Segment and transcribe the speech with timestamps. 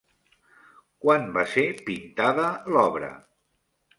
[1.05, 3.13] Quan va ser pintada l'obra?